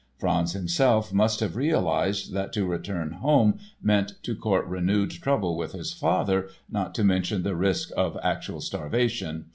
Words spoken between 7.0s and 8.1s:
mention the risk